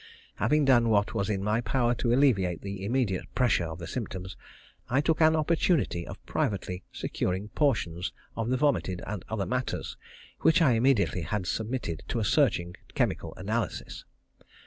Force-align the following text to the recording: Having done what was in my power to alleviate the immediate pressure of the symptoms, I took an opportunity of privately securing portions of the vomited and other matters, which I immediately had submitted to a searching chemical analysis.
Having 0.37 0.65
done 0.65 0.89
what 0.89 1.13
was 1.13 1.29
in 1.29 1.43
my 1.43 1.61
power 1.61 1.93
to 1.93 2.11
alleviate 2.11 2.63
the 2.63 2.83
immediate 2.83 3.27
pressure 3.35 3.65
of 3.67 3.77
the 3.77 3.85
symptoms, 3.85 4.35
I 4.89 4.99
took 4.99 5.21
an 5.21 5.35
opportunity 5.35 6.07
of 6.07 6.25
privately 6.25 6.81
securing 6.91 7.49
portions 7.49 8.11
of 8.35 8.49
the 8.49 8.57
vomited 8.57 9.03
and 9.05 9.23
other 9.29 9.45
matters, 9.45 9.97
which 10.39 10.59
I 10.59 10.71
immediately 10.71 11.21
had 11.21 11.45
submitted 11.45 12.01
to 12.07 12.19
a 12.19 12.25
searching 12.25 12.73
chemical 12.95 13.35
analysis. 13.35 14.03